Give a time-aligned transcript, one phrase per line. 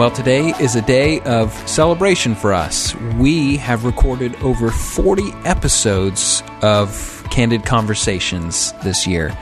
[0.00, 2.94] Well, today is a day of celebration for us.
[3.18, 9.36] We have recorded over 40 episodes of Candid Conversations this year.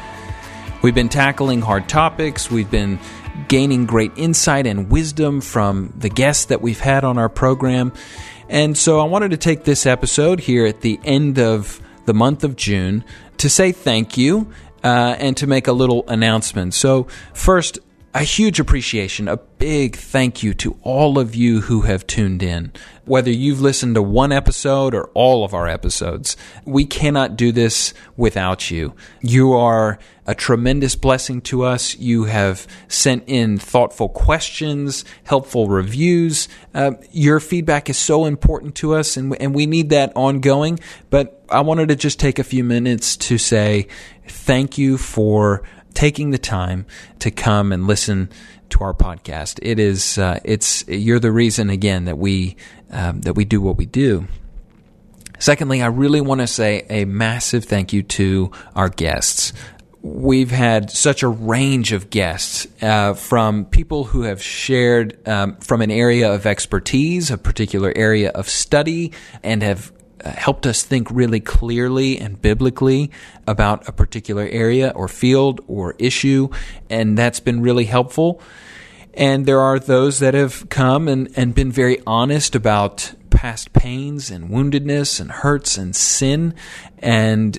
[0.83, 2.99] We've been tackling hard topics, we've been
[3.47, 7.93] gaining great insight and wisdom from the guests that we've had on our program.
[8.49, 12.43] And so I wanted to take this episode here at the end of the month
[12.43, 13.05] of June
[13.37, 14.53] to say thank you
[14.83, 16.75] uh, and to make a little announcement.
[16.75, 17.79] So, first,
[18.15, 22.73] a huge appreciation, a big thank you to all of you who have tuned in.
[23.05, 27.93] Whether you've listened to one episode or all of our episodes, we cannot do this
[28.17, 28.95] without you.
[29.21, 31.97] You are a tremendous blessing to us.
[31.97, 36.49] You have sent in thoughtful questions, helpful reviews.
[36.75, 40.81] Uh, your feedback is so important to us, and, and we need that ongoing.
[41.11, 43.89] But I wanted to just take a few minutes to say
[44.27, 45.63] thank you for
[45.99, 46.87] taking the time
[47.19, 48.31] to come and listen
[48.71, 49.59] to our podcast.
[49.63, 52.55] It is uh, it's you're the reason again that we
[52.93, 54.29] um, that we do what we do.
[55.41, 59.53] Secondly, I really want to say a massive thank you to our guests.
[60.01, 65.83] We've had such a range of guests uh, from people who have shared um, from
[65.83, 69.11] an area of expertise, a particular area of study,
[69.43, 69.93] and have
[70.25, 73.09] Uh, helped us think really clearly and biblically
[73.47, 76.49] about a particular area or field or issue,
[76.91, 78.41] and that's been really helpful.
[79.15, 84.31] And there are those that have come and, and been very honest about past pains
[84.31, 86.55] and woundedness and hurts and sin.
[86.99, 87.59] And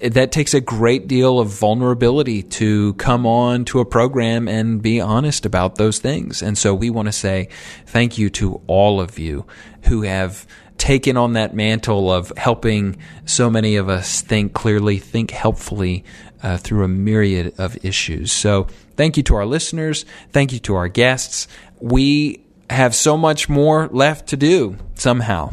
[0.00, 5.00] that takes a great deal of vulnerability to come on to a program and be
[5.00, 6.42] honest about those things.
[6.42, 7.48] And so we want to say
[7.86, 9.46] thank you to all of you
[9.84, 10.46] who have
[10.86, 16.04] taken on that mantle of helping so many of us think clearly, think helpfully
[16.44, 18.30] uh, through a myriad of issues.
[18.30, 20.04] So, thank you to our listeners.
[20.30, 21.48] Thank you to our guests.
[21.80, 25.50] We have so much more left to do somehow.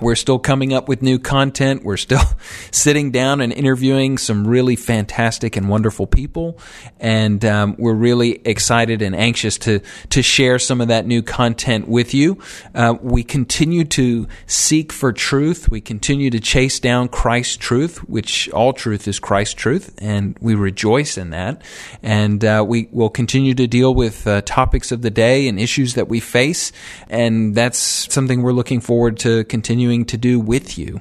[0.00, 1.82] We're still coming up with new content.
[1.82, 2.20] We're still
[2.70, 6.58] sitting down and interviewing some really fantastic and wonderful people,
[7.00, 9.80] and um, we're really excited and anxious to
[10.10, 12.38] to share some of that new content with you.
[12.74, 15.70] Uh, we continue to seek for truth.
[15.70, 20.54] We continue to chase down Christ's truth, which all truth is Christ's truth, and we
[20.54, 21.62] rejoice in that.
[22.02, 25.94] And uh, we will continue to deal with uh, topics of the day and issues
[25.94, 26.72] that we face,
[27.08, 27.78] and that's
[28.12, 31.00] something we're looking forward to continue continuing to do with you.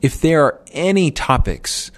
[0.00, 1.90] If there are any topics,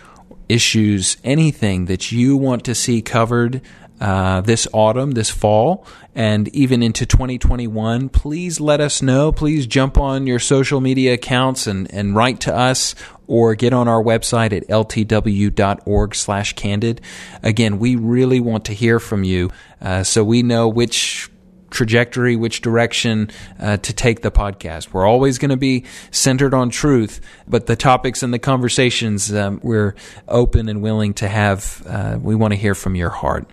[0.48, 3.60] issues, anything that you want to see covered
[4.00, 9.30] uh, this autumn, this fall, and even into 2021, please let us know.
[9.30, 12.94] Please jump on your social media accounts and, and write to us
[13.28, 17.00] or get on our website at ltw.org slash candid.
[17.42, 21.30] Again, we really want to hear from you uh, so we know which
[21.72, 24.92] trajectory, which direction uh, to take the podcast.
[24.92, 29.60] We're always going to be centered on truth, but the topics and the conversations um,
[29.62, 29.94] we're
[30.28, 31.82] open and willing to have.
[31.86, 33.48] Uh, we want to hear from your heart.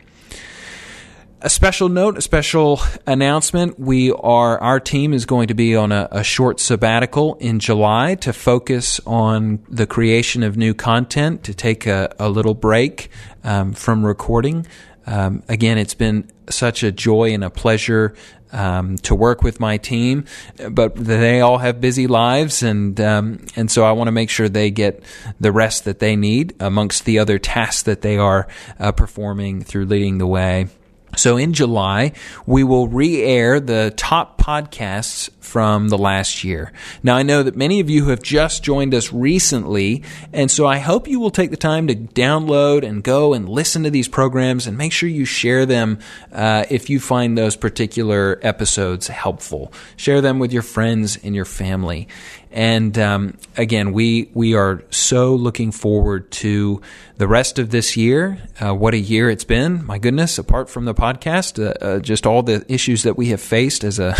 [1.41, 3.79] A special note, a special announcement.
[3.79, 8.15] We are, our team is going to be on a, a short sabbatical in July
[8.15, 13.09] to focus on the creation of new content, to take a, a little break
[13.45, 14.67] um, from recording.
[15.09, 18.13] Um, again, it's been such a joy and a pleasure
[18.51, 20.25] um, to work with my team,
[20.69, 24.47] but they all have busy lives, and um, and so I want to make sure
[24.47, 25.03] they get
[25.39, 28.47] the rest that they need amongst the other tasks that they are
[28.79, 30.67] uh, performing through leading the way.
[31.15, 32.13] So in July,
[32.45, 36.71] we will re air the top podcasts from the last year.
[37.03, 40.01] Now, I know that many of you have just joined us recently,
[40.33, 43.83] and so I hope you will take the time to download and go and listen
[43.83, 45.99] to these programs and make sure you share them
[46.31, 49.71] uh, if you find those particular episodes helpful.
[49.97, 52.07] Share them with your friends and your family.
[52.51, 56.81] And um, again, we we are so looking forward to
[57.17, 58.41] the rest of this year.
[58.59, 59.85] Uh, what a year it's been!
[59.85, 63.41] My goodness, apart from the podcast, uh, uh, just all the issues that we have
[63.41, 64.15] faced as a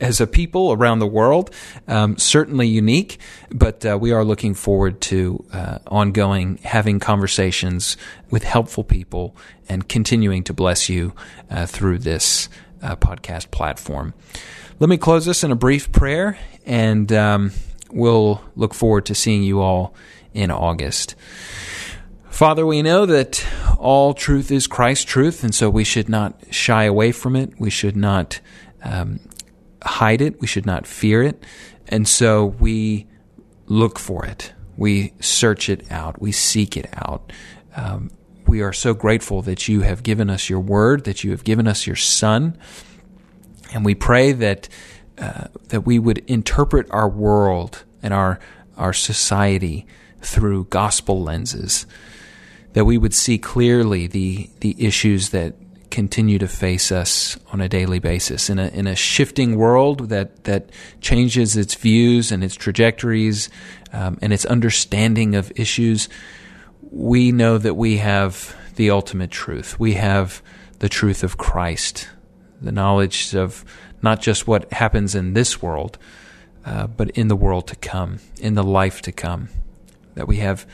[0.00, 1.50] as a people around the world,
[1.88, 3.18] um, certainly unique.
[3.50, 7.96] But uh, we are looking forward to uh, ongoing having conversations
[8.30, 9.36] with helpful people
[9.68, 11.12] and continuing to bless you
[11.50, 12.48] uh, through this
[12.82, 14.14] podcast platform.
[14.78, 17.12] Let me close this in a brief prayer and.
[17.12, 17.52] Um,
[17.90, 19.94] we'll look forward to seeing you all
[20.34, 21.14] in August.
[22.30, 23.44] Father, we know that
[23.78, 27.58] all truth is Christ's truth, and so we should not shy away from it.
[27.58, 28.40] We should not
[28.82, 29.20] um,
[29.86, 30.40] hide it.
[30.40, 31.42] We should not fear it.
[31.88, 33.06] And so we
[33.66, 34.52] look for it.
[34.76, 36.20] We search it out.
[36.20, 37.32] We seek it out.
[37.76, 38.10] Um,
[38.46, 41.66] we are so grateful that you have given us your word, that you have given
[41.66, 42.56] us your Son,
[43.72, 44.68] And we pray that
[45.18, 48.38] uh, that we would interpret our world and our
[48.76, 49.86] our society
[50.20, 51.86] through gospel lenses.
[52.74, 55.54] That we would see clearly the the issues that
[55.96, 60.44] continue to face us on a daily basis in a in a shifting world that
[60.44, 60.68] that
[61.00, 63.48] changes its views and its trajectories
[63.94, 66.10] um, and its understanding of issues.
[66.90, 69.80] We know that we have the ultimate truth.
[69.80, 70.42] We have
[70.80, 72.10] the truth of Christ,
[72.60, 73.64] the knowledge of
[74.02, 75.96] not just what happens in this world,
[76.66, 79.48] uh, but in the world to come, in the life to come.
[80.14, 80.66] That we have,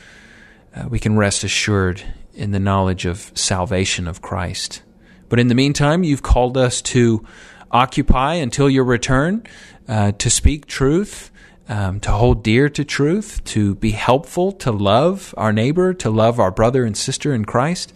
[0.75, 2.03] uh, we can rest assured
[2.33, 4.83] in the knowledge of salvation of Christ.
[5.29, 7.25] But in the meantime, you've called us to
[7.71, 9.43] occupy until your return,
[9.87, 11.31] uh, to speak truth,
[11.67, 16.39] um, to hold dear to truth, to be helpful, to love our neighbor, to love
[16.39, 17.93] our brother and sister in Christ.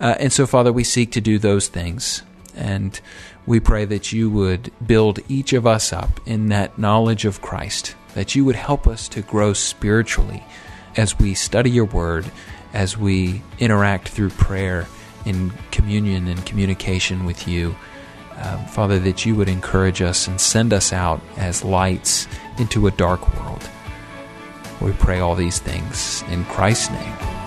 [0.00, 2.22] Uh, and so, Father, we seek to do those things.
[2.56, 2.98] And
[3.46, 7.94] we pray that you would build each of us up in that knowledge of Christ,
[8.14, 10.44] that you would help us to grow spiritually
[10.96, 12.30] as we study your word,
[12.72, 14.86] as we interact through prayer
[15.24, 17.76] in communion and communication with you.
[18.36, 22.26] Um, Father, that you would encourage us and send us out as lights
[22.58, 23.68] into a dark world.
[24.80, 27.41] We pray all these things in Christ's name.